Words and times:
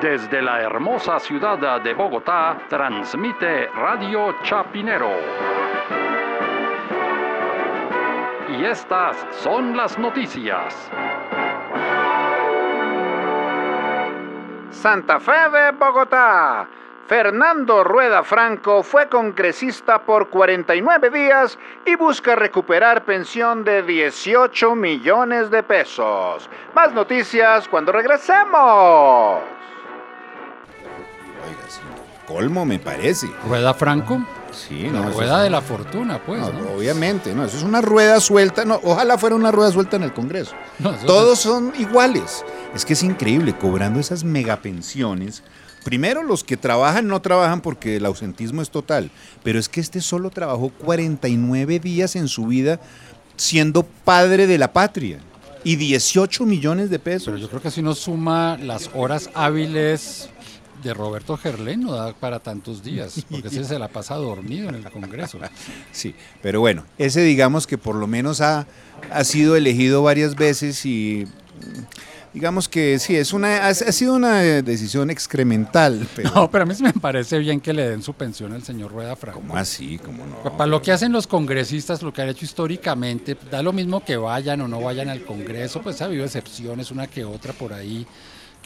Desde 0.00 0.42
la 0.42 0.60
hermosa 0.60 1.18
ciudad 1.18 1.80
de 1.80 1.94
Bogotá, 1.94 2.58
transmite 2.68 3.68
Radio 3.68 4.36
Chapinero. 4.42 5.10
Y 8.50 8.64
estas 8.66 9.16
son 9.30 9.74
las 9.74 9.98
noticias. 9.98 10.90
Santa 14.68 15.18
Fe 15.18 15.48
de 15.50 15.70
Bogotá. 15.72 16.68
Fernando 17.06 17.82
Rueda 17.82 18.22
Franco 18.22 18.82
fue 18.82 19.08
congresista 19.08 20.02
por 20.02 20.28
49 20.28 21.08
días 21.08 21.58
y 21.86 21.94
busca 21.94 22.34
recuperar 22.34 23.04
pensión 23.04 23.64
de 23.64 23.82
18 23.82 24.74
millones 24.74 25.50
de 25.50 25.62
pesos. 25.62 26.50
Más 26.74 26.92
noticias 26.92 27.66
cuando 27.68 27.92
regresemos. 27.92 29.55
Colmo 32.26 32.64
me 32.64 32.78
parece. 32.78 33.28
¿Rueda 33.48 33.72
Franco? 33.74 34.24
Sí, 34.52 34.84
La 34.84 35.00
no, 35.02 35.10
rueda 35.10 35.38
es- 35.38 35.44
de 35.44 35.50
la 35.50 35.60
fortuna, 35.60 36.20
pues. 36.24 36.40
no, 36.40 36.52
¿no? 36.52 36.70
obviamente, 36.72 37.34
no, 37.34 37.44
eso 37.44 37.56
es 37.58 37.62
una 37.62 37.80
rueda 37.82 38.20
suelta, 38.20 38.64
no, 38.64 38.80
ojalá 38.82 39.18
fuera 39.18 39.36
una 39.36 39.52
rueda 39.52 39.70
suelta 39.70 39.96
en 39.96 40.02
el 40.04 40.12
Congreso. 40.14 40.52
No, 40.78 40.92
eso 40.94 41.06
Todos 41.06 41.38
son 41.40 41.72
iguales. 41.78 42.44
Es 42.74 42.84
que 42.84 42.94
es 42.94 43.02
increíble, 43.02 43.56
cobrando 43.56 44.00
esas 44.00 44.24
megapensiones. 44.24 45.42
Primero, 45.84 46.22
los 46.24 46.42
que 46.42 46.56
trabajan 46.56 47.06
no 47.06 47.22
trabajan 47.22 47.60
porque 47.60 47.96
el 47.96 48.06
ausentismo 48.06 48.60
es 48.60 48.70
total, 48.70 49.10
pero 49.44 49.58
es 49.58 49.68
que 49.68 49.80
este 49.80 50.00
solo 50.00 50.30
trabajó 50.30 50.70
49 50.70 51.78
días 51.78 52.16
en 52.16 52.26
su 52.28 52.46
vida 52.46 52.80
siendo 53.36 53.84
padre 53.84 54.46
de 54.48 54.58
la 54.58 54.72
patria 54.72 55.18
y 55.62 55.76
18 55.76 56.44
millones 56.44 56.90
de 56.90 56.98
pesos. 56.98 57.26
Pero 57.26 57.36
yo 57.38 57.48
creo 57.48 57.62
que 57.62 57.70
si 57.70 57.80
uno 57.80 57.94
suma 57.94 58.58
las 58.60 58.90
horas 58.94 59.30
hábiles 59.34 60.28
de 60.86 60.94
Roberto 60.94 61.36
Gerlén, 61.36 61.82
no 61.82 61.92
da 61.92 62.12
para 62.14 62.40
tantos 62.40 62.82
días, 62.82 63.24
porque 63.30 63.48
ese 63.48 63.64
se 63.64 63.78
la 63.78 63.88
pasa 63.88 64.14
dormido 64.16 64.68
en 64.68 64.76
el 64.76 64.90
Congreso. 64.90 65.38
Sí, 65.92 66.14
pero 66.42 66.60
bueno, 66.60 66.84
ese 66.98 67.22
digamos 67.22 67.66
que 67.66 67.78
por 67.78 67.94
lo 67.94 68.06
menos 68.06 68.40
ha, 68.40 68.66
ha 69.10 69.24
sido 69.24 69.56
elegido 69.56 70.02
varias 70.02 70.34
veces 70.34 70.84
y 70.84 71.26
digamos 72.36 72.68
que 72.68 72.98
sí, 72.98 73.16
es 73.16 73.32
una, 73.32 73.66
ha, 73.66 73.72
sido 73.72 74.14
una 74.14 74.40
decisión 74.42 75.08
excremental. 75.08 76.06
Pero, 76.14 76.30
No, 76.34 76.50
pero 76.50 76.64
a 76.64 76.66
mí 76.66 76.74
sí 76.74 76.82
me 76.82 76.92
parece 76.92 77.38
bien 77.38 77.62
que 77.62 77.72
le 77.72 77.88
den 77.88 78.02
su 78.02 78.12
pensión 78.12 78.52
al 78.52 78.62
señor 78.62 78.92
Rueda 78.92 79.16
Franco. 79.16 79.40
¿Cómo 79.40 79.56
así? 79.56 79.98
¿Cómo 79.98 80.26
no? 80.26 80.42
Para 80.56 80.66
lo 80.66 80.82
que 80.82 80.92
hacen 80.92 81.12
los 81.12 81.26
congresistas, 81.26 82.02
lo 82.02 82.12
que 82.12 82.20
han 82.20 82.28
hecho 82.28 82.44
históricamente, 82.44 83.38
da 83.50 83.62
lo 83.62 83.72
mismo 83.72 84.04
que 84.04 84.18
vayan 84.18 84.60
o 84.60 84.68
no 84.68 84.82
vayan 84.82 85.08
al 85.08 85.24
Congreso, 85.24 85.80
pues 85.80 86.02
ha 86.02 86.04
habido 86.04 86.26
excepciones, 86.26 86.90
una 86.90 87.06
que 87.06 87.24
otra 87.24 87.54
por 87.54 87.72
ahí 87.72 88.06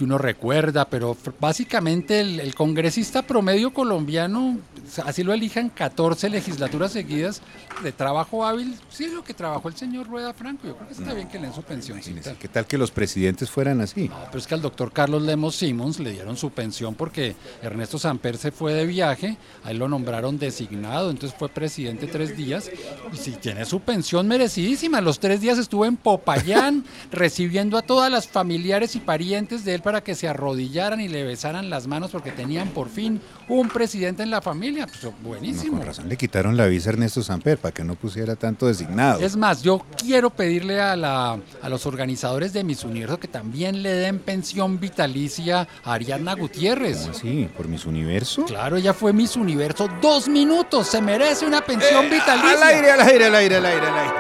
que 0.00 0.04
uno 0.04 0.16
recuerda, 0.16 0.88
pero 0.88 1.14
básicamente 1.38 2.20
el, 2.20 2.40
el 2.40 2.54
congresista 2.54 3.20
promedio 3.20 3.74
colombiano, 3.74 4.56
así 5.04 5.22
lo 5.22 5.34
elijan 5.34 5.68
14 5.68 6.30
legislaturas 6.30 6.92
seguidas 6.92 7.42
de 7.82 7.92
trabajo 7.92 8.46
hábil, 8.46 8.74
sí 8.88 9.04
es 9.04 9.12
lo 9.12 9.22
que 9.22 9.34
trabajó 9.34 9.68
el 9.68 9.76
señor 9.76 10.08
Rueda 10.08 10.32
Franco, 10.32 10.66
yo 10.66 10.76
creo 10.76 10.88
que 10.88 10.94
está 10.94 11.12
bien 11.12 11.28
que 11.28 11.38
le 11.38 11.48
den 11.48 11.82
su. 11.82 11.92
Imagínese, 11.92 12.34
¿Qué 12.38 12.48
tal 12.48 12.66
que 12.66 12.78
los 12.78 12.90
presidentes 12.90 13.50
fueran 13.50 13.82
así? 13.82 14.08
No, 14.08 14.16
pero 14.26 14.38
es 14.38 14.46
que 14.46 14.54
al 14.54 14.62
doctor 14.62 14.90
Carlos 14.90 15.22
Lemos 15.22 15.56
Simons 15.56 16.00
le 16.00 16.12
dieron 16.12 16.36
su 16.36 16.50
pensión 16.50 16.94
porque 16.94 17.36
Ernesto 17.62 17.98
Samper 17.98 18.38
se 18.38 18.52
fue 18.52 18.72
de 18.72 18.86
viaje, 18.86 19.36
ahí 19.64 19.76
lo 19.76 19.86
nombraron 19.86 20.38
designado, 20.38 21.10
entonces 21.10 21.38
fue 21.38 21.50
presidente 21.50 22.06
tres 22.06 22.38
días 22.38 22.70
y 23.12 23.16
si 23.18 23.32
tiene 23.32 23.66
su 23.66 23.80
pensión 23.80 24.26
merecidísima, 24.26 25.02
los 25.02 25.20
tres 25.20 25.42
días 25.42 25.58
estuvo 25.58 25.84
en 25.84 25.96
Popayán 25.96 26.84
recibiendo 27.10 27.76
a 27.76 27.82
todas 27.82 28.10
las 28.10 28.26
familiares 28.28 28.96
y 28.96 29.00
parientes 29.00 29.64
de 29.64 29.74
él 29.74 29.82
para 29.90 30.04
que 30.04 30.14
se 30.14 30.28
arrodillaran 30.28 31.00
y 31.00 31.08
le 31.08 31.24
besaran 31.24 31.68
las 31.68 31.88
manos 31.88 32.12
porque 32.12 32.30
tenían 32.30 32.68
por 32.68 32.88
fin 32.88 33.20
un 33.48 33.68
presidente 33.68 34.22
en 34.22 34.30
la 34.30 34.40
familia, 34.40 34.86
pues 34.86 35.02
No, 35.02 35.12
buenísimo. 35.20 35.78
con 35.78 35.86
razón 35.86 36.08
le 36.08 36.16
quitaron 36.16 36.56
la 36.56 36.66
visa 36.66 36.90
a 36.90 36.92
Ernesto 36.92 37.24
Samper 37.24 37.58
para 37.58 37.74
que 37.74 37.82
no 37.82 37.96
pusiera 37.96 38.36
tanto 38.36 38.68
designado. 38.68 39.18
Es 39.18 39.36
más, 39.36 39.62
yo 39.64 39.84
quiero 40.00 40.30
pedirle 40.30 40.80
a, 40.80 40.94
la, 40.94 41.40
a 41.60 41.68
los 41.68 41.86
organizadores 41.86 42.52
de 42.52 42.62
Miss 42.62 42.84
Universo 42.84 43.18
que 43.18 43.26
también 43.26 43.82
le 43.82 43.90
den 43.90 44.20
pensión 44.20 44.78
vitalicia 44.78 45.66
a 45.82 45.94
Ariadna 45.94 46.36
Gutiérrez. 46.36 46.98
¿Cómo 46.98 47.10
así? 47.10 47.50
¿Por 47.56 47.66
mis 47.66 47.84
universo? 47.84 48.44
Claro, 48.44 48.76
ella 48.76 48.94
fue 48.94 49.12
Miss 49.12 49.34
Universo 49.34 49.88
dos 50.00 50.28
minutos, 50.28 50.86
se 50.86 51.02
merece 51.02 51.46
una 51.46 51.62
pensión 51.62 52.08
vitalicia. 52.08 52.52
Al 52.52 52.62
aire, 52.62 52.92
al 52.92 53.00
aire, 53.00 53.24
al 53.26 53.34
aire, 53.34 53.56
al 53.56 53.66
aire, 53.66 53.86
al 53.88 53.98
aire. 53.98 54.14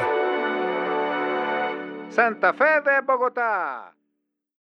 Santa 2.10 2.52
Fe 2.54 2.64
de 2.64 3.00
Bogotá. 3.06 3.92